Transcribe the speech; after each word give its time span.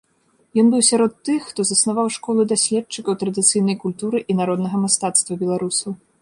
Ён 0.61 0.69
быў 0.73 0.79
сярод 0.85 1.11
тых, 1.27 1.41
хто 1.49 1.65
заснаваў 1.71 2.07
школу 2.15 2.45
даследчыкаў 2.53 3.13
традыцыйнай 3.25 3.79
культуры 3.85 4.17
і 4.31 4.39
народнага 4.41 4.83
мастацтва 4.87 5.33
беларусаў. 5.45 5.91